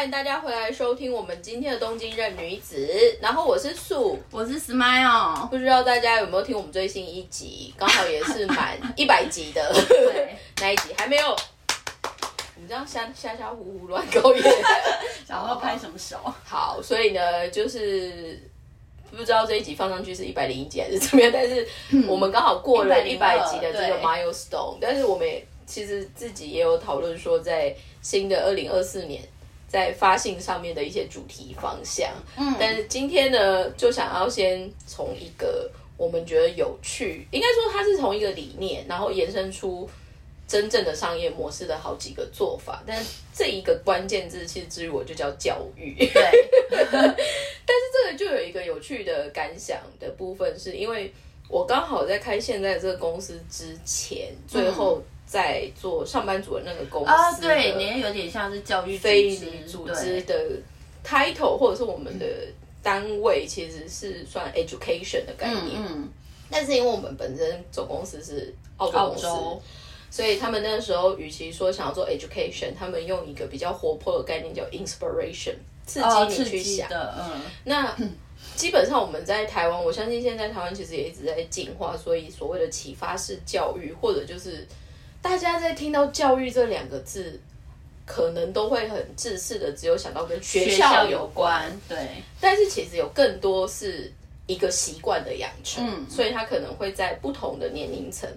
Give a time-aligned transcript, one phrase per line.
[0.00, 2.88] 欢迎大家回来收听我们今天的东京任女子。
[3.20, 9.60] 然后我是素，我是 Smile，不知道大家有没有听我们最新一集，刚好也是满 一百集的
[10.58, 11.36] 那一集，还没有。
[12.56, 14.42] 你这样瞎瞎瞎胡胡乱勾引，
[15.28, 16.16] 想要拍什么手？
[16.46, 18.40] 好，所以呢，就是
[19.10, 21.68] 不知道这一集放上去是一百零一集还是怎么样，但是
[22.08, 29.22] 我们刚好过了一百集的这个 milestone，但是我们也其实自己也有讨论说，在新的二零二四年，
[29.70, 32.10] 在发信上面的一些主题方向。
[32.36, 39.88] 嗯，但是今天呢，就想要先从一个我们觉得有趣，应该说它是从一个理念，然后延伸出。
[40.50, 43.00] 真正的商业模式的好几个做法，但
[43.32, 45.94] 这一个关键字其实至于我就叫教育。
[45.94, 46.10] 对，
[46.90, 47.14] 但是
[47.92, 51.12] 这个就有一个有趣的感想的部分，是因为
[51.48, 55.00] 我刚好在开现在这个公司之前，最后
[55.30, 59.30] 在做上班族的那个公司啊，对，你也有点像是教育非
[59.64, 60.34] 组织的
[61.06, 62.26] title，或者是我们的
[62.82, 65.76] 单位其实是算 education 的概念。
[65.76, 66.08] 嗯，
[66.50, 69.28] 但是因为我们本身总公司是澳洲公司。
[70.12, 75.54] 所以他们那时候，与其说想要做 education，他们用一个比较活泼的概念叫 inspiration，
[75.86, 76.88] 刺激你去想。
[76.90, 77.96] 嗯，那
[78.56, 84.66] 基本上我们在台湾，我相信现在台湾其实也一直在进化，所以所谓的启发式教育，或者就是
[85.22, 87.40] 大家在听到教育这两个字，
[88.06, 91.70] 可能都会很自私的只有想到跟学校有关。
[91.88, 91.96] 对，
[92.40, 94.12] 但是其实有更多是
[94.46, 98.28] 一个习惯的养成，所以他可能会在不同的年龄层。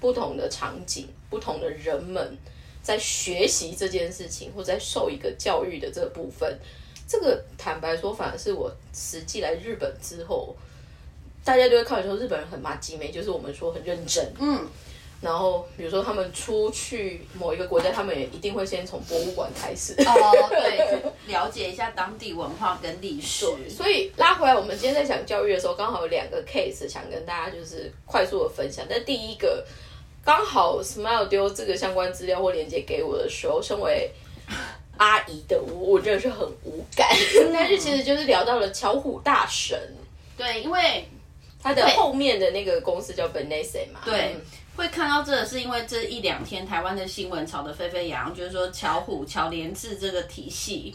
[0.00, 2.34] 不同的场景，不同的人们
[2.82, 6.58] 在学习这件事情，或在受一个教育的这个部分，
[7.06, 10.56] 这个坦白说，反而是我实际来日本之后，
[11.44, 14.66] 大家都会看说日本人很麻吉美，就是我们说很认真，嗯。
[15.20, 23.46] 然后比如说他们出去某一个国家，他们也一定会先从博物馆开始，哦，对，了解一下当地文化跟历史。
[23.68, 28.84] 所以拉回来，我们今天在讲教育的时候，刚好有两个 case 想跟大家就是快速的分享。
[28.88, 29.64] 但第一个。
[30.22, 34.10] 刚好 Smile 丢这个相关资料或链接给我的时候，身为
[34.98, 37.08] 阿姨的我，我真的是很无感。
[37.50, 39.80] 但是其实就是聊到了巧虎大神，
[40.36, 41.08] 对，因为
[41.62, 44.36] 他的后面的那个公司叫 Benesse 嘛，对，
[44.76, 50.94] 会看到这个是因为这一两天台湾的新闻炒得沸沸扬扬，就是说巧虎巧联智这个体系。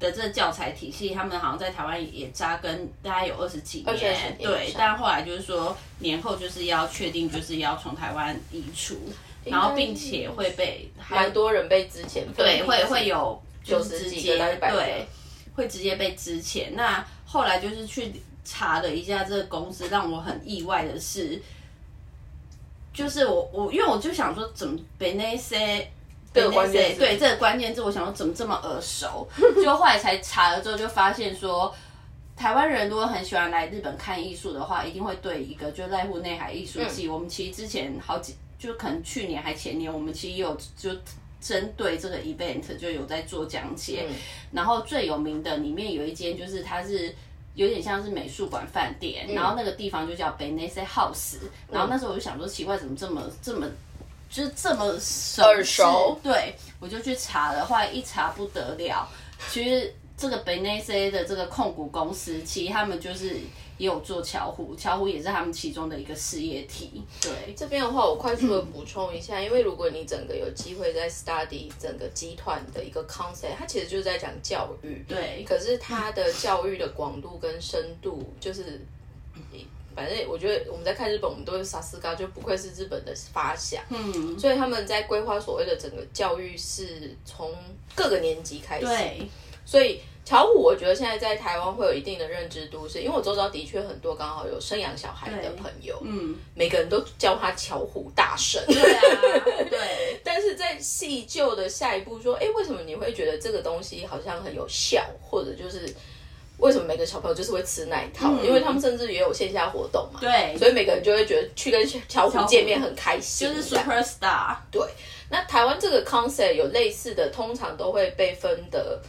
[0.00, 4.74] 的这教材体系，他们好像在台湾也扎根，大概有二十几年，对。
[4.76, 8.98] 但后来就是说，年后就是要确定，就是要从台湾移除，
[9.44, 15.06] 然后并且会被蛮多人被之前对，会会有九十几个对，
[15.54, 16.74] 会直接被之前。
[16.74, 18.12] 那后来就是去
[18.44, 21.40] 查了一下这个公司，让我很意外的是，
[22.94, 25.86] 就是我我因为我就想说，怎么被那些。
[26.32, 29.24] 对对对，这个关键字我想说怎么这么耳熟？
[29.62, 31.72] 就后来才查了之后，就发现说，
[32.34, 37.06] 台湾人如果很喜欢来日本看艺术的话，一定会对一个就濑户内海艺术季。
[37.06, 40.90] 我们其实之前好几，就可能去年还前年，我们其实有就
[41.40, 44.08] 针对这个 event 就有在做讲解。
[44.50, 47.14] 然后最有名的里面有一间，就是它是
[47.54, 51.38] 有点像是美术馆饭店，然后那个地方就叫 Benesse House。
[51.70, 53.66] 然后那时候我就想说，奇怪，怎么这么这么。
[54.30, 59.08] 就是这么耳熟，对我就去查了，后来一查不得了。
[59.48, 63.36] 其实这个 Benesse 的这个控股公司，其实他们就是
[63.78, 67.02] 也有做巧虎，巧虎也是他们其中的一个事业体。
[67.20, 75.04] 对，这边的话我快速的补充一下，因为如果你整个有机会在 study 整个集团的一个 concept，它其实就是在讲教育。
[75.08, 78.80] 对，可是它的教育的广度跟深度，就是。
[79.96, 83.80] 反正我觉得我们在看日本，我们都是萨斯嘎，就不愧是日本的发想。
[83.90, 87.54] 嗯，所以他们在规划所谓的整个教育是从
[87.94, 88.86] 各个年级开始。
[88.86, 89.28] 对，
[89.64, 98.64] 所以巧虎，我觉得现在在台湾会有一定的认知度，是因为我周遭的确很多刚好有生养小孩的朋友，嗯，每个人都叫他巧虎大神。
[98.66, 99.00] 对啊，
[99.68, 100.20] 对。
[100.24, 105.94] 但是在细究的下一步说，哎，为什么你会觉得这个东西好像很有效，或者就是？
[106.58, 108.30] 为什么每个小朋友就是会吃那一套？
[108.40, 110.20] 因为他们甚至也有线下活动嘛。
[110.20, 114.56] 对，所以每个人就会觉得去跟巧虎见面很开心，就是 super star。
[114.70, 114.80] 对，
[115.30, 119.02] 那台湾这个 concept 有类似的，通常都会被分的。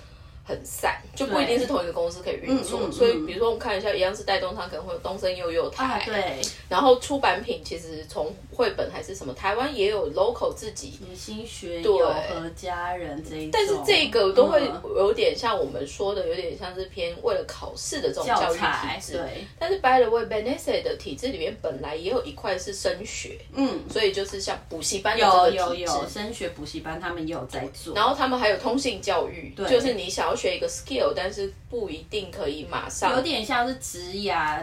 [0.48, 2.92] 很散，就不一定是同一个公司可以运作。
[2.92, 6.04] 所以，比如说我们看一下，一样是带动它，可能会有东升幼幼台。
[6.06, 6.40] 对。
[6.70, 11.00] 然后出版品其实从绘本还是什么，台湾也有 local 自己。
[11.16, 14.62] 新学友和家人这一但是这个都会
[14.96, 18.66] 有点像我们说的，有点像是偏为了考试的这种教育体
[19.02, 19.14] 制。
[19.14, 19.48] 对。
[19.58, 27.96] 但是 by the way, Benesse 的体制里面本来也有一块是升学，嗯，所以就是像补习班有有有升学补习班，他们也有在做。
[27.96, 30.35] 然后他们还有通信教育，就是你想要。
[30.36, 34.62] 要学一个 skill，但是不一定可以马上，有点像是职涯，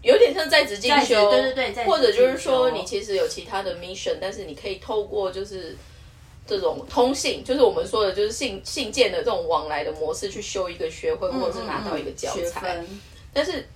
[0.00, 5.76] 有点像在职进修，对对对，在或者就是说你其实有其他的 mission，但是你可以透过就是
[6.46, 12.60] 这种通信，就是我们说的就是信信件的这种往来的模式去修一个学会，或者是拿到一个教学材。
[12.60, 13.00] 分
[13.34, 13.66] 但是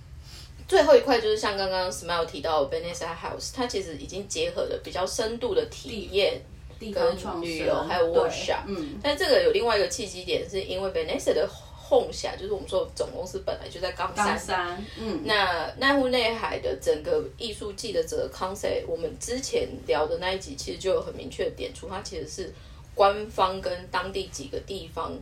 [0.68, 6.40] 最后一块就是像刚刚 Smile 提到的 Vanessa House，它其实已经结合了比较深度的体验。
[6.78, 11.48] 地跟旅游还有对 workshop，嗯，但这个有另外一个契机点，是因为 Vanessa 的
[11.88, 14.26] home 辖，就是我们说的总公司本来就在冈山。
[14.26, 22.52] 冈山，嗯，那奈湖内海的整个艺术季的这个 concept，我们之前聊的那一集其实就有很明确的点出，它其实是
[22.94, 25.12] 官方跟当地几个地方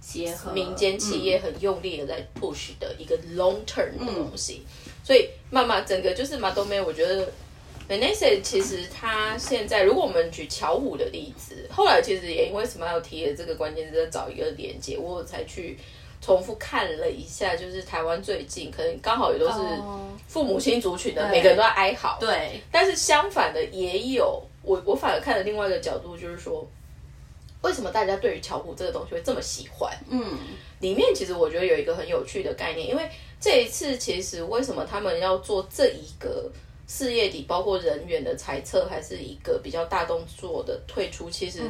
[0.00, 4.06] 结合民间企业很用力的在 push 的一个 long term 嗯。
[4.06, 4.62] 的东西，
[5.04, 7.32] 所以慢慢整个就是马东梅，我觉得
[7.92, 15.76] Vanessa 其实他现在，如果我们举巧虎的例子，后来其实也因为 Smile 提了这个关键字，在找一个连接，我才去
[16.22, 20.08] 重复看了一下，就是台湾最近可能刚好也都是哦。
[20.26, 21.32] 父母亲族群的，对。
[21.32, 26.66] 每个人都在哀嚎，对，但是相反的也有，我我反而看了另外一个角度，就是说，
[27.60, 29.92] 为什么大家对于巧虎这个东西会这么喜欢？
[30.08, 30.38] 嗯，
[30.80, 33.06] 里面其实我觉得有一个很有趣的概念，因为
[33.38, 36.50] 这一次其实为什么他们要做这一个
[36.86, 41.60] 事业体，包括人员的裁撤，还是一个比较大动作的退出，其实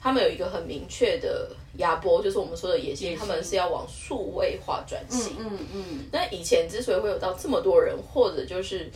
[0.00, 5.36] 他们有一个很明确的压波，就是我们说的野心，他们是要往数位化转型。
[5.38, 8.90] 嗯嗯，那以前之所以会有到这么多人，或者就是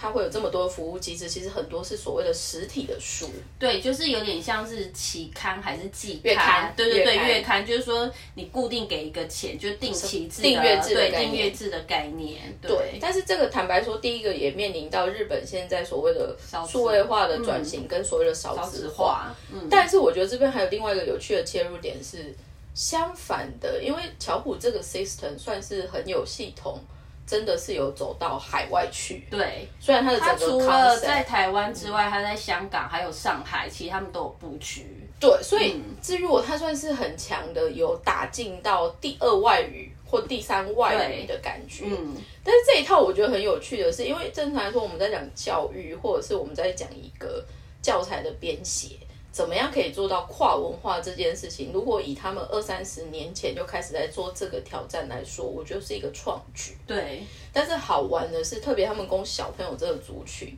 [0.00, 3.28] 它会有这么多服务机制，其实很多是所谓的实体的书。
[3.58, 16.36] 对，就是有点像是期刊还是季月刊对对对，月刊就是说你固定给一个钱，就定期制的订阅制的对订阅制的概念，对，但是这个坦白说，第一个也面临到日本现在所谓的
[16.68, 19.34] 数位化的转型跟所谓的少子化。
[19.52, 22.32] 嗯，但是我觉得这边还有另外一个有趣的切入点是
[22.74, 26.78] 相反的，因为巧虎这个 system 算是很有系统，
[27.26, 29.26] 真的是有走到海外去。
[29.28, 29.66] 对。
[29.80, 34.86] 虽然它的他整个除了在台湾之外，他在香港还有上海，其实他们都有布局。
[35.20, 41.84] 对，所以至于我，它算是很强的，有打进到第二外语或第三外语的感觉。
[41.86, 47.44] 嗯，但是这一套我觉得很有趣的是，因为正常来说我们在讲教育，或者是我们在讲一个
[47.82, 48.96] 教材的编写，
[49.30, 51.70] 怎么样可以做到跨文化这件事情？
[51.72, 56.76] 如果以他们二三十年前就开始在做这个挑战来说，我觉得是一个创举。
[56.86, 57.22] 对，
[57.52, 60.56] 但是好玩的是，特别他们供小朋友这个族群。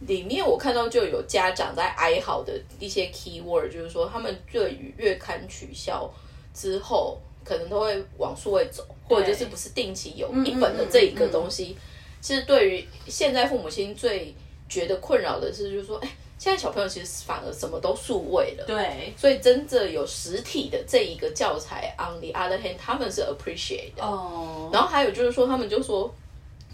[0.00, 6.12] 里面我看到就有家长在哀嚎的一些 key word，就是说他们对于月刊取消
[6.52, 11.76] 之后，可能都会往数位走，或者就是不是定期有一本的这一个东西。
[12.20, 14.34] 其实对于现在父母亲最
[14.68, 16.08] 觉得困扰的是，就是说，哎，
[16.38, 24.02] 现在小朋友其实反而什么都数位了，对，所以真正有实体的这一个教材，on the other hand，他们是 appreciate 的。
[24.02, 26.12] 哦，然后还有就是说，他们就说，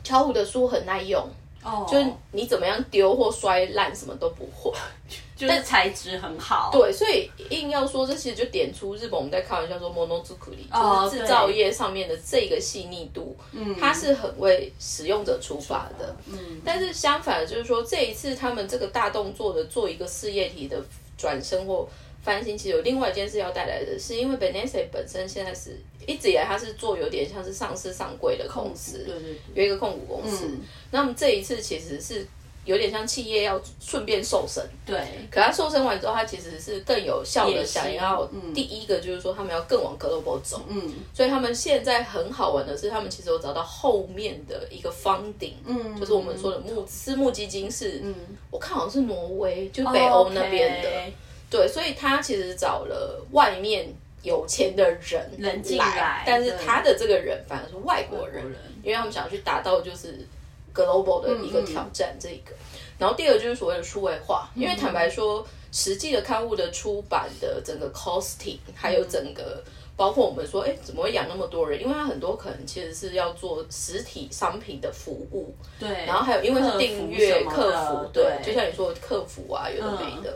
[0.04, 1.28] 巧虎的书很耐用。
[1.62, 4.72] 哦，就是你怎么样丢或摔烂什么都不会，
[5.36, 6.70] 就是材质很好。
[6.72, 20.82] 对，所以硬要说这其实就点出日本我们在开玩笑说 monozukuri，哦就是制造业上面的这个细腻度，嗯，它是很为使用者出发的，嗯，但是相反的就是说这一次他们这个大动作的做一个事业体的
[21.18, 21.86] 转身或
[22.22, 30.48] 翻新，其实有另外一件事要带来的是，因为 Benesse 本身现在是一直以来它是做有点像是上市上柜的公司，对对对，有一个控股公司，
[30.90, 32.26] 那么这一次其实是
[32.64, 34.98] 有点像企业要顺便瘦身，对，
[35.30, 38.52] 可它瘦身完之后，它其实是更有效的想要嗯。
[38.52, 40.92] 第一个就是说他们要更往 global 走，嗯。
[41.14, 48.14] 所以他们现在很好玩的是，他们其实有找到后面的一个方顶，嗯，就是我们说的募私募基金是，嗯，
[48.50, 50.88] 我看好像是挪威，就是北欧那边的。
[51.48, 53.92] 对，所以他其实找了外面
[54.22, 58.44] 有钱的人人进来但是他的这个人反而是外国人，
[58.82, 60.26] 因为他们想要去达到就是
[60.74, 62.52] global 的一个挑战，这一个。
[62.98, 69.62] 然后第二就是所谓的数位化，因为坦白说，实际的刊物的出版的整个 costing，还有整个。
[69.96, 71.78] 包括我们说，哎，怎么会养那么多人？
[71.78, 80.34] 因为它很多可能其实是要做实体商品的服务，对，然后还有因为是订阅客客服，对，对就像你说的客服啊，有的没的，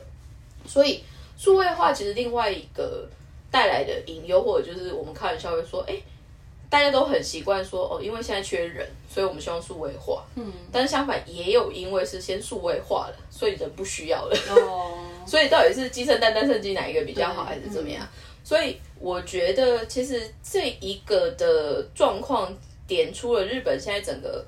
[0.67, 1.03] 所以
[1.38, 3.09] 数位化其实另外一个
[3.54, 5.94] 带来的隐忧，或者就是我们开玩笑会说，哎，
[6.68, 18.04] 大家都很习惯说，哦，因为现在缺人，所以我们希望数位化，嗯，但是相反也有因为是先数位化了，所以人不需要了，哦， 所以到底是鸡生蛋，蛋生鸡哪一个比较好，还是怎么样？
[18.42, 22.52] 所以我觉得，其实这一个的状况
[22.88, 24.44] 点出了日本现在整个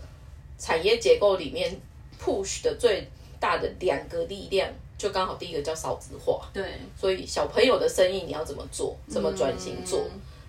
[0.58, 1.80] 产业结构里面
[2.20, 3.08] push 的最
[3.38, 6.64] 大的两个力量，就刚好第一个叫少子化，对，
[6.98, 10.06] 所以小朋友的生意你要怎么做，怎么转型做。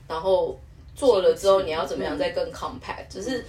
[0.08, 0.58] 然后
[0.96, 3.46] 做了之后你要怎么样再更 compact，只是。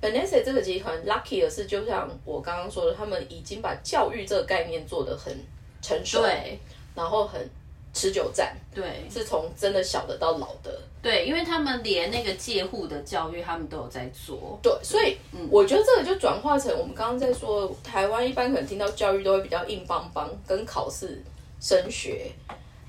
[0.00, 5.36] b e n e s s 这个集团 lucky 的是，就像我刚刚说的，他们已经把教育这个概念做得很
[5.82, 6.56] 成熟，对，
[6.94, 7.50] 然后很
[7.98, 15.16] 持久战，对，是从真的小的到老的，对，因为他们连那个借户的教育，他们都有在做，对，所以
[15.50, 21.20] 我觉得这个就转化成我们刚刚在说，台湾一般可能听到教育都会比较硬邦邦，跟考试
[21.60, 22.30] 升学。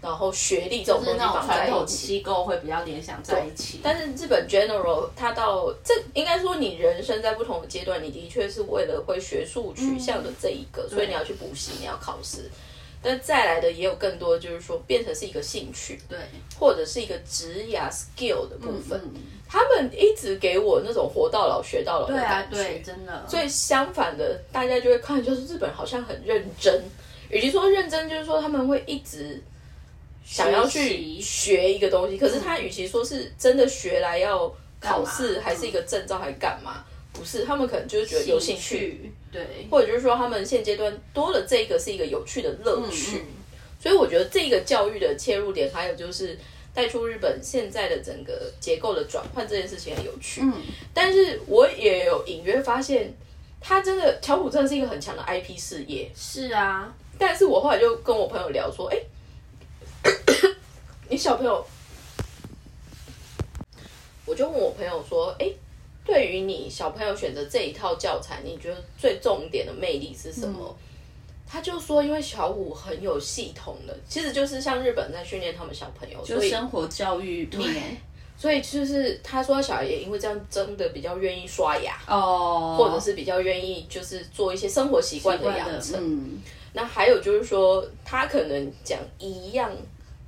[0.02, 3.82] 然后学历这种东西绑在一起，机构会比较联想在一起。
[3.84, 12.50] 但是日本 general 它到这应该说你人生在不同的阶段，你的确是为了会学术取向的这一个，所以你要去补习，你要考试。
[13.02, 16.18] 但再来的也有更多，就是说变成是一个兴趣，对，
[16.60, 19.02] 或者是一个职涯 skill 的部分。
[19.48, 23.26] 他们一直给我那种活到老学到老的感觉，真的。
[23.28, 26.84] 所以相反的，大家就会看，就是日本好像很认真，
[27.30, 29.42] 与其说认真，就是说他们会一直。
[30.26, 36.86] 想要去学一个东西，可是他与其说是真的学来要考试，还是一个证照，还干嘛？
[37.12, 43.24] 不是，他们可能就是觉得有兴趣，对，或者就是说他们现阶段多了这个是一个有趣的乐趣。
[43.80, 46.38] 所以我觉得这个教育的切入点，还有就是
[46.74, 50.42] 带出日本现在的整个结构的转换这件事情很有趣。
[50.42, 50.54] 嗯，
[50.94, 53.14] 但是我也有隐约发现，
[53.62, 56.12] 他真的巧虎真的是一个很强的 IP 事业。
[56.16, 58.98] 是啊，但是我后来就跟我朋友聊说，哎。
[61.12, 61.66] 你小朋友，
[64.26, 65.52] 我就问我朋友说：“哎，
[66.10, 70.76] 对于你小朋友选择这一套教材，你觉得最重点的魅力是什么？”
[71.48, 77.64] 他就说：“因为小五很有系统的，其实就是像日本在训练他们小朋友，就生活教育对，
[78.36, 86.42] 所以就是他说小孩也因为这样真的比较愿意刷牙哦，或者是比较愿意就是做一些生活习惯的养成。
[86.74, 89.72] 那还有就是说，他可能讲一样。”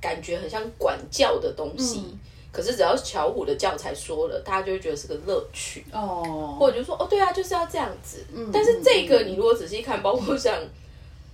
[0.02, 2.04] 感觉很像管教的东西，
[2.52, 5.84] 可是只要巧虎的教材说了，大家就会觉得是个乐趣。
[5.90, 8.22] 哦，或者就说哦，对啊，就是要这样子。
[8.52, 10.54] 但是这个你如果仔细看，包括像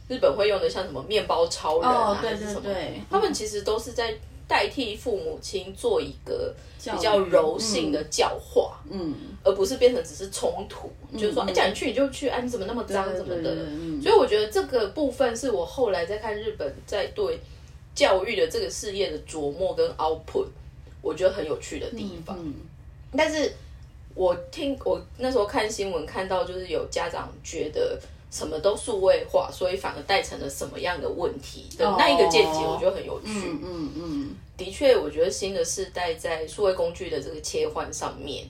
[0.09, 2.71] 日本会用的像什么面包超人啊，还是什么，
[3.11, 13.57] 他们其实都是在代替父母亲做一个比较柔性的教化，嗯，而不是变成只是冲突，就是说，哎，叫你去你就去，哎，你怎么那么脏，怎么的？
[14.01, 17.41] 所以我觉得这个部分是我后来在看日本在对。
[17.95, 20.47] 教育的这个事业的琢磨跟 output，
[21.03, 22.39] 我觉得很有趣的地方。
[23.17, 23.53] 但是，
[24.15, 27.99] 我听我那时候看新闻看到，就是有家长觉得
[28.31, 33.29] 什么都数位化，所以反而带成了什么样的问题的那一个见解，我觉得很有趣。
[33.29, 38.45] 嗯嗯嗯，的确，我觉得新的世代在数位工具的这个切换上面，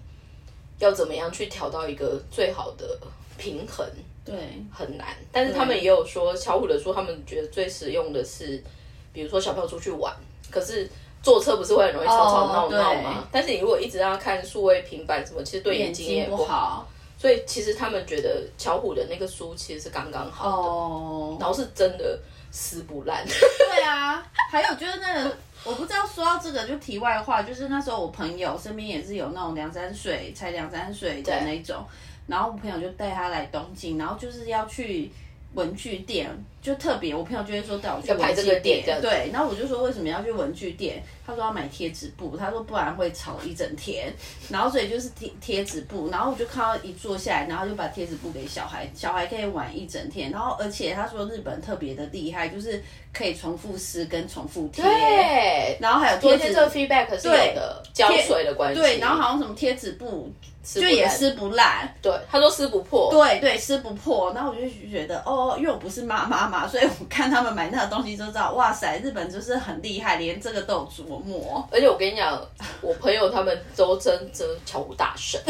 [0.79, 2.99] 要怎么样去调到一个最好的
[3.37, 3.87] 平衡，
[4.25, 4.35] 对，
[4.73, 5.17] 很难。
[5.31, 8.63] 但是他们也有说，巧虎的说，他们觉得最实用的是。
[9.11, 10.15] 比如说小朋友出去玩，
[10.49, 10.89] 可是
[11.23, 13.25] 坐车不是会很容易吵吵闹闹吗？
[13.33, 16.89] 但是你如果一直让他看数位平板什么，其实对眼睛也不好。
[17.19, 22.17] 所以其实他们觉得巧虎的那个书其实是刚刚好的，然后是真的
[22.53, 23.27] 撕不烂。
[23.27, 31.85] 对啊，还有就是那个，我不知道说到这个就题外话，就是那时候我朋友身边也是有那种两三岁才两三岁的那种，
[32.29, 35.11] 然后我朋友就带他来东京，然后就是要去
[35.55, 36.31] 文具店。
[36.61, 41.03] 就特别，我朋友就会说带我去文具店，对，然后我就说为什么要去文具店？
[41.25, 44.11] 他说要买贴纸布，他说不然会吵一整天，
[44.49, 60.33] 然后所以就是贴贴纸布，然后我就看到一坐下来，然后就把贴纸布给小孩，小孩可以玩一整天，然后而且他说日本特别的厉害，就是可以重复撕跟重复贴，对，然后还有贴纸这个 feedback 是有的，胶水的关系，对，然后好像什么贴纸布
[60.65, 71.67] 就也撕不烂，对，他说撕不破，对对撕不破，然后我就觉得哦，因为我不是妈妈嘛，所以我看他们买那个东西就知道，哇塞，日本就是很厉害，连这个都有琢磨。
[71.71, 72.41] 而且我跟你讲，
[72.81, 75.41] 我朋友他们都真真巧虎大神。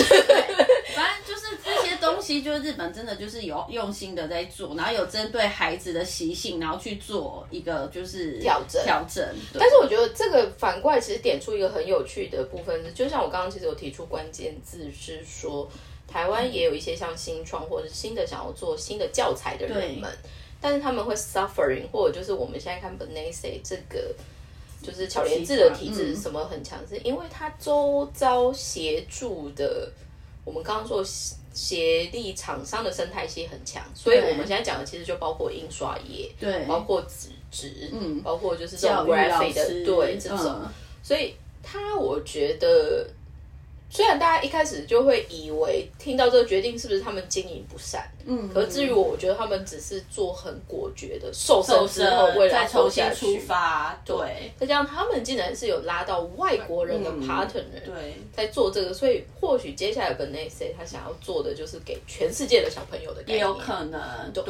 [0.94, 9.24] 反正就是这些东西，就是日本真的就是有用心的在做，然后有针对孩子的习性，然后去做一个就是调整调整。
[9.58, 15.68] 但是我觉得这个反过来其实点出一个很有趣的部分，就像我刚刚其实有提出关键字是说，
[16.08, 20.10] 台湾也有一些像新创或者新的想要做新的教材的人们。
[20.60, 24.14] 但是他们会 suffering，或者就是我们现在看 b e n e s e 这个，
[24.82, 29.90] 就是巧连智的体质什么很强，是因为他周遭协助的，
[30.44, 31.04] 我们刚刚说
[31.52, 40.62] 协力厂商的生态系很强，所以我们现在讲的其实就包括印刷业，对，包括纸质，嗯，包括就是这种 graphic 的，对，这种，
[41.02, 43.08] 所以他我觉得
[43.90, 64.00] 虽然大家一开始就会以为听到这个决定是不是他们经营不善，嗯，可是至于我，我觉得他们只是做很果决的瘦身之后，为了再重新出发，对，再加上他们竟然是有拉到外国人的 partner，对，在做这个，所以或许接下来本内 C 他想要做的就是给全世界的小朋友的，也有可能，
[64.32, 64.44] 对，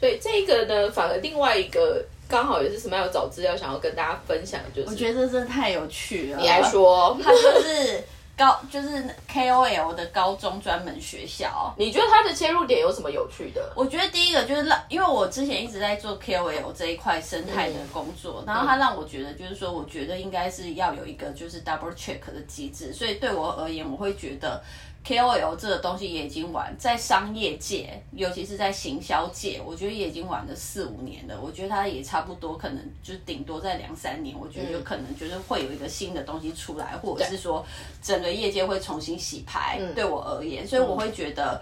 [0.00, 2.04] 所以这个呢，反而另外一个。
[2.30, 6.38] 刚好也是什么要找资料，想要跟大家分享，就是我觉得这真的太有趣了。
[6.38, 8.00] 你来说， 他就是
[8.40, 8.88] 高，就是
[9.30, 11.74] KOL 的高中专门学校。
[11.76, 13.70] 你觉得它的切入点有什么有趣的？
[13.76, 24.62] 我觉得第一个就是让，因为我之前一直在做 KOL 这一块生态的工作，然后它让我觉得就是说，我觉得应该是要有一个就是 double check 的机制，所以对我而言，我会觉得。
[25.06, 31.40] KOL 这个东西也已经玩在商业界，尤其是在行销界，我觉得也已经玩了四五年了。
[31.40, 37.64] 我觉得它也差不多，可能就顶多在两三年，我觉得有可能就是会有一个新的东西出来，或者是说
[38.02, 39.80] 整个业界会重新洗牌。
[39.94, 41.60] 对我而言，所以我会觉得。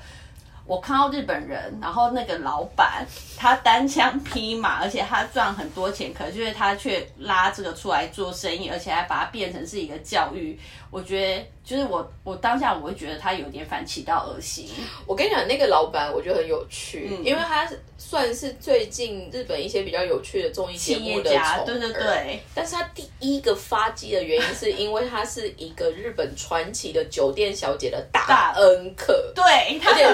[0.68, 3.04] 我看到日本人，然后那个老板
[3.36, 10.58] 他单枪匹马，而且他赚很多钱，可是他却拉这个出来做生意，而且还把它变成是一个教育。
[10.90, 14.66] 我觉得就是我我当下我会觉得他有点反其道而行。
[15.06, 22.40] 我跟你讲，那个老板我觉得很有趣，因为他算是最近日本一些比较有趣的综艺节目的宠对对对。
[22.54, 30.06] 但是他第一个发迹的原因是因为他是一个日本传奇的酒店小姐的大恩客，对，而且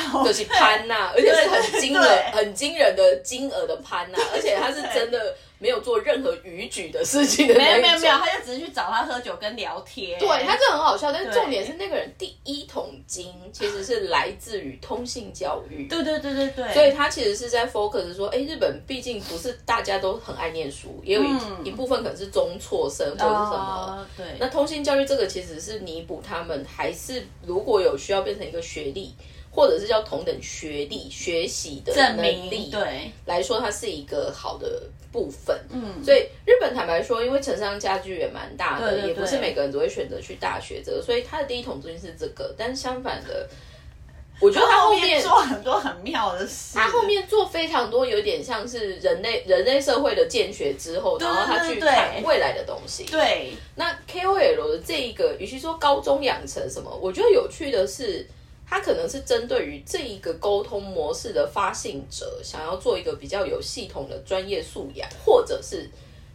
[0.00, 0.08] 是。
[0.24, 5.34] 就是潘娜， 而且是很惊人、很惊人的金额的潘娜，而且他是真的。
[5.60, 10.16] 没有做任何逾矩的事情的没有没有没有，他就只是去找他喝酒跟聊天。
[10.16, 15.88] 对，他这很好笑，但是重点是那个人第一桶金其实是来自于通信教育。
[15.88, 16.72] 对对对对对。
[16.72, 21.28] 所以他其实是在 focus 说，哎，日本毕竟不是大家都很爱念书，也有一
[21.64, 24.06] 一部分可能是中辍生或者是什么。
[24.16, 24.26] 对。
[24.38, 29.12] 那通信教育这个其实是弥补他们，还是如果有需要变成一个学历。
[29.50, 35.58] 或者是叫同等学历学习的能力，对来说，它是一个好的部分。
[35.70, 42.54] 嗯，所以日本坦白说，因为城商家具也蛮大的，也不是每个人都会选择去大学这个，所以他的第一桶金是这个。
[42.56, 43.48] 但是相反的，
[44.40, 53.04] 我觉得他后面做很多很妙的事，他后面做非常多，有点像是人类人类社会的建学之后，然后他去看未来的东西。
[53.04, 58.24] 对，那 KOL 的这一个，与其说高中养成什么，我觉得有趣的是。
[58.68, 65.90] 他可能是针对于这一个沟通模式的发信者，想要做一个比较有系统的专业素养，或者是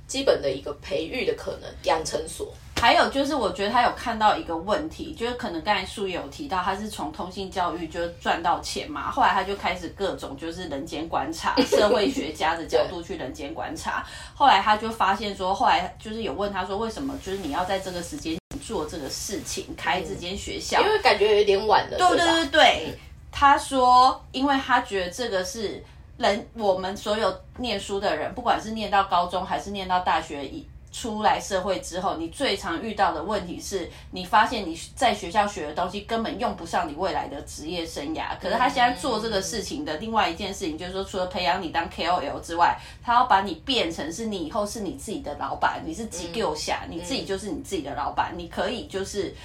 [0.07, 2.53] 基本的一个培育的可能养成所。
[2.75, 18.37] 还有就是，我觉得他有看到一个问题，就是可能刚才树有提到，他是从通信教育就赚到钱嘛，后来他就开始各种就是人间观察，社会学家的角度去人间观察，后来他就发现说，后来就是有问他说，为什么就是你要在这个时间。
[18.65, 21.97] 做这个事情，开这间学校，因为感觉有点晚了。
[21.97, 22.99] 对对对对，
[23.31, 25.83] 他说，因为他觉得这个是
[26.17, 30.65] 人，我们所有念书的人，不管是念到高中还是念到大学，一。
[30.93, 38.37] 出来社会之后，你最常遇到的问题是你发现你在学校学的东西根本用不上你未来的职业生涯。
[38.39, 49.35] 可是他现在做这个事情的另外一件事情，就是说除了培养你当 KOL 之外，他要把你变成是你以后是你自己的老板，你是机构下，你自己就是你自己的老板，你可以就是。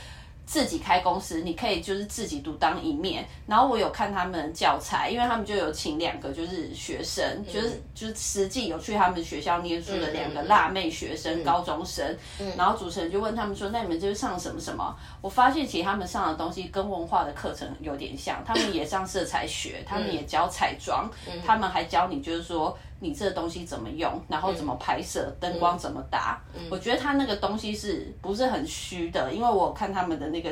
[0.48, 3.28] 自己开公司，你可以就是自己独当一面。
[3.46, 12.16] 然后我有看他们教材，因为他们就有请两个就是学生，就是就是实际有去他们学校念书的两个辣妹学生，高中生。
[12.56, 21.10] 然后主持人就问他们说：“那你们就是上什么什么？”我发现其实他们上的东西跟文化的课程有点像，他们也上色彩学，他们也教彩妆，
[21.44, 22.74] 他们还教你就是说。
[23.00, 26.42] 你这个东西怎么用，然后怎么拍摄，灯光怎么打？
[26.68, 29.32] 我觉得他那个东西是不是很虚的？
[29.32, 30.50] 因为我看他们的那个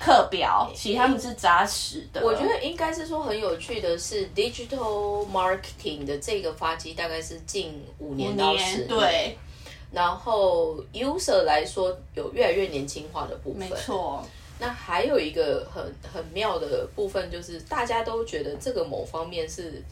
[0.00, 2.24] 课表，其实他们是扎实的。
[2.24, 8.88] 我觉得应该是说很有趣的是，digital marketing 的这个发迹大概是近五年到十年。
[8.88, 9.38] 对。
[9.92, 13.68] 然后 user 来说，有越来越年轻化的部分。
[13.68, 14.26] 没错。
[14.58, 19.82] 那还有一个很很妙的部分，就是大家都觉得这个某方面是。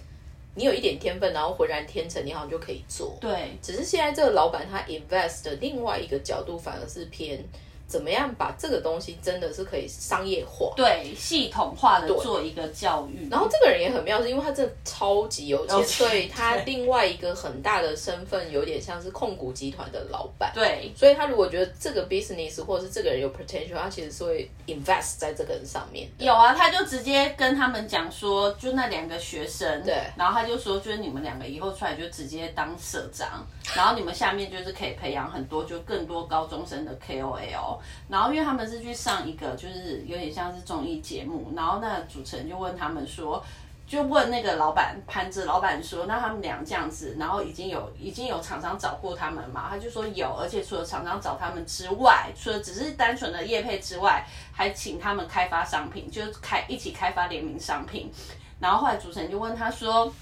[0.56, 3.16] 你有一点天分，然后浑然天成，你好像就可以做。
[3.20, 7.44] 对，只是现在这个老板他 invest 的另外一个角度，反而是偏。
[7.88, 10.72] 怎么样把这个东西真的是可以商业化？
[10.77, 13.29] 对，系统化的做一个教育。
[13.31, 20.51] 然后这个人也很妙，是因为他真的超级有钱，所以他另外一个很大的身份有点像是控股集团的老板。
[20.55, 26.09] 对，所以他如果觉得这个 business 或者是这个人有 potential，他其实是会 invest 在这个人上面。
[26.18, 33.46] 有啊，他就直接跟他们讲说，就那两个学生，对，然后他就说，就是你们两个以后出来就直接当社长，
[33.77, 37.75] 然后你们下面就是可以培养很多就更多高中生的 KOL。
[38.08, 43.44] 然后因为他们是去上一个就是有点像是综艺节目，然后那主持人就问他们说。
[43.88, 49.68] 就问那个老板潘子老板说，那他们俩这样子，然后已经有已经有厂商找过他们嘛？
[49.70, 58.10] 他就说有，而且除了厂商找他们之外，除了只是单纯的业配之外，还请他们开发商品，就开一起开发联名商品。
[58.58, 60.12] 然后后来主持人就问他说，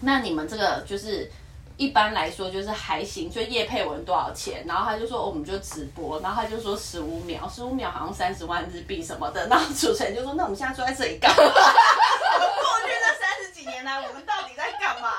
[0.00, 1.32] 那你们这个就是。
[1.78, 4.64] 一般来说就是还行，就叶佩文多少钱？
[4.66, 9.46] 然后他就说我们就直播，然后他就说十五秒，十五秒好像三十万日币什么的。
[9.46, 11.36] 然后主持人就说那我们现在坐在这里干嘛？
[11.36, 15.12] 过去这三十几年来，我们到底在干嘛？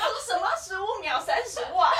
[0.00, 1.90] 他说什么十五秒三十万？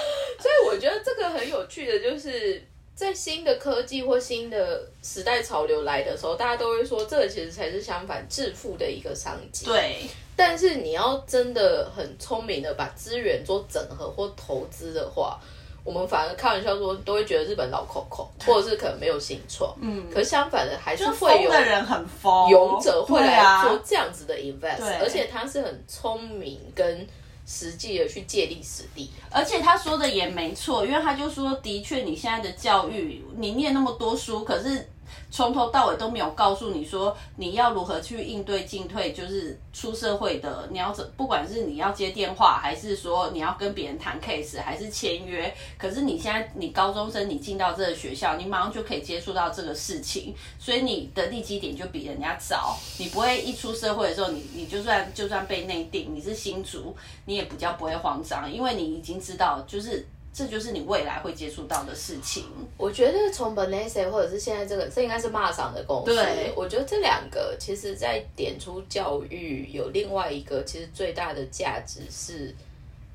[0.38, 2.62] 所以我觉得这个很有趣的，就是
[3.00, 9.64] 在新的科技或新的时代潮流来的时候，大家都会说这个其实才是相反致富的一个商机。
[9.64, 10.02] 对。
[10.36, 15.40] 但是你要真的很聪明的把资源做整合或投资的话，
[15.82, 19.74] 我们反而开玩笑说都会觉得日本老 Coco，或者是可能没有新创。
[19.80, 27.06] 嗯，可相反的还是会有的人很疯，勇者会来做这样子的 invest，而且他是很聪明跟
[27.50, 29.10] 实际的去借力使力。
[29.28, 34.88] 而且他说的也没错，因为他就说的确你现在的教育，你念那么多书，可是。
[35.30, 45.54] 从头到尾都没有告诉你说你要如何去应对进退，就是出社会的你要怎，不管是你要接电话，还是说你要跟别人谈 case，还是签约。
[45.78, 52.76] 可是你现在你高中生，你进到这个学校，你马上就可以接触到这个事情，所以你的立基点就比人家早。
[52.98, 60.06] 你不会一出社会的时候，你你就算就算被内定，你是新族，你也比较不会慌张，因为你已经知道就是。
[60.32, 62.44] 这就是你未来会接触到的事情。
[62.76, 66.14] 我觉得从 b e n e s e 或者是现在这个，这应该是骂上的公司。
[66.14, 72.54] 对，我觉得这两个其实，在点出教育有另外一个，其实最大的价值是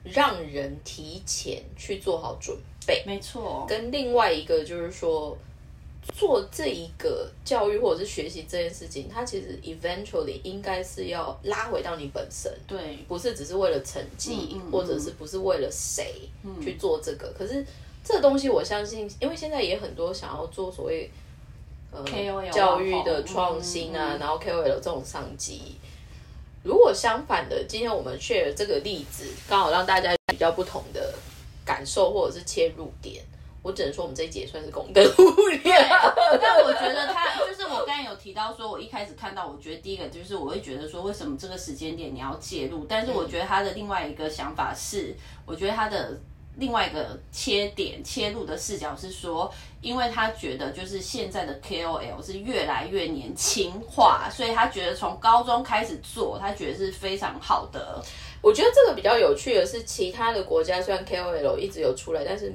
[0.03, 3.03] 让人提前去做好准备。
[3.05, 5.37] 没错，跟另外一个就是说。
[6.13, 16.29] 做这一个教育或者是学习这件事情，它其实 eventually 应该是要拉回到你本身，对，不是只是为了成绩，或者是不是为了谁
[16.63, 17.33] 去做这个。
[17.37, 17.65] 可是
[18.03, 21.09] 这个东西，我相信，因为现在也很多想要做所谓
[21.91, 22.03] 呃
[22.51, 25.75] 教育的创新啊，然后 KOL 这种商机。
[26.63, 31.13] 如果相反的，今天我们 share 这个例子，刚好让大家比较不同的
[31.65, 33.23] 感受或者是切入点。
[33.65, 35.75] 我只能说，我们这一节算是功德无量。
[36.39, 42.85] 但我觉得他就是我刚才有提到说，我一开始看到，我觉得第一个就是我会觉得说，为什么这个时间点你要介入？
[42.87, 45.15] 但是我觉得他的另外一个想法是，
[45.47, 46.15] 我觉得他的
[46.57, 49.51] 另外一个切点切入的视角是说，
[49.81, 57.99] 因为他觉得就是现在的 KOL 是越来越年轻化，所以他觉得从高中开始做，他觉得是非常好的。
[58.43, 62.53] 我觉得这个比较有趣的是，其他的国家虽然 KOL 一直有出来，但是。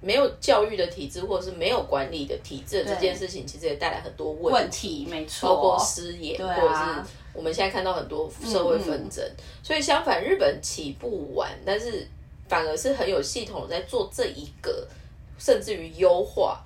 [0.00, 9.24] 没有教育的体制，或者是没有管理的体制，这件事情其实也带来很多问题，没错，包括失业，或者是我们现在看到很多社会纷争。
[9.62, 12.06] 所以相反，日本起步晚，但是
[12.48, 14.86] 反而是很有系统在做这一个，
[15.36, 16.62] 甚至于优化。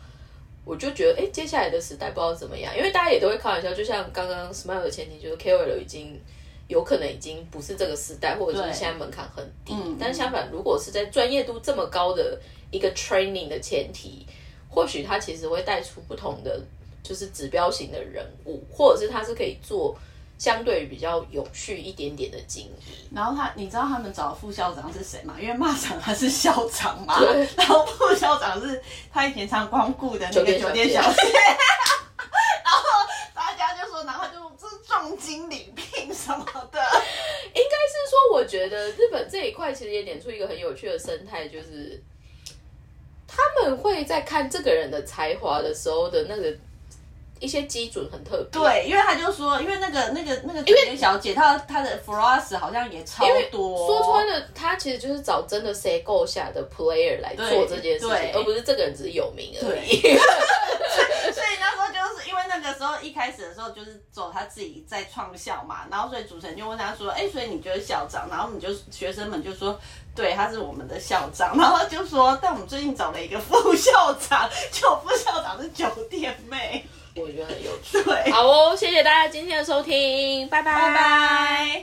[0.65, 6.21] 我就觉得，哎，接下来的时代不知道怎么样，因为大家也都会开玩笑，就像刚刚 Smile 的前提，就是 KOL 已经
[6.69, 9.75] 有可能已经不是这个时代，或者是现在门槛很低。
[9.99, 12.39] 但相反，如果是在专业度这么高的。
[12.73, 14.27] 一个 training 的前提，
[14.69, 16.61] 或许他其实会带出不同的，
[17.03, 19.95] 就是指标型的人物，或者是他是可以做
[20.39, 22.95] 相对比较有序一点点的经营。
[23.15, 25.37] 然后他，你知道他们找副校长是谁吗？
[25.39, 27.21] 因为骂长他是校长嘛，
[27.57, 28.83] 然后副校长是
[29.13, 31.23] 他以前常光顾的那个酒店小姐。
[32.65, 32.83] 然后
[33.35, 36.81] 大家就说，然后就这是重金礼聘什么的。
[37.55, 42.03] 应该是说，我觉得日本这一块其实也点出一个很有趣的生态，就是。
[43.63, 46.53] 他们会在看这个人的才华的时候的那个
[47.39, 53.87] 一些基准很特别，对，因为他就说，因为那个那个那个酒店小姐，她她的 f r o s 好像也超多。
[53.87, 60.01] 说穿了，她其实就是找真的 say 够下的 player 来做这件事情，而不是这个人只是有名而已。
[61.33, 61.99] 所以那时候就
[62.63, 69.79] 个时候一开始的时候就是走他自己在创校嘛，然后所以主持人就问他说：“哎，所以你就是校长？”然后我们就学生们就说。
[70.15, 76.85] 对，他是我们的校长，然后就说，但我们最近找了一个副校长，就副校长是酒店妹，
[77.17, 77.93] 我觉得很有趣。
[78.05, 81.81] 对，好哦，谢谢大家今天的收听，拜拜。